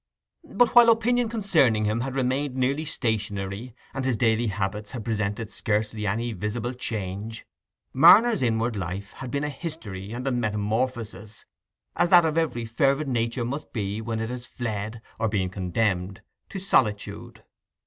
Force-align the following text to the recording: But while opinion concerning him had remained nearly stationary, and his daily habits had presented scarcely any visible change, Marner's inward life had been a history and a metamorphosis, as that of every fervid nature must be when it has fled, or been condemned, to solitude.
But 0.43 0.73
while 0.73 0.89
opinion 0.89 1.29
concerning 1.29 1.85
him 1.85 1.99
had 2.01 2.15
remained 2.15 2.55
nearly 2.55 2.85
stationary, 2.85 3.75
and 3.93 4.03
his 4.03 4.17
daily 4.17 4.47
habits 4.47 4.93
had 4.93 5.05
presented 5.05 5.51
scarcely 5.51 6.07
any 6.07 6.33
visible 6.33 6.73
change, 6.73 7.45
Marner's 7.93 8.41
inward 8.41 8.75
life 8.75 9.11
had 9.13 9.29
been 9.29 9.43
a 9.43 9.49
history 9.49 10.11
and 10.11 10.25
a 10.27 10.31
metamorphosis, 10.31 11.45
as 11.95 12.09
that 12.09 12.25
of 12.25 12.35
every 12.35 12.65
fervid 12.65 13.07
nature 13.09 13.45
must 13.45 13.71
be 13.73 14.01
when 14.01 14.19
it 14.19 14.31
has 14.31 14.47
fled, 14.47 15.03
or 15.19 15.29
been 15.29 15.51
condemned, 15.51 16.23
to 16.49 16.57
solitude. 16.57 17.43